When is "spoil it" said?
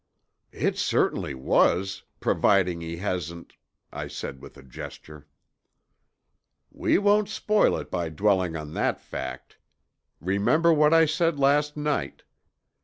7.29-7.91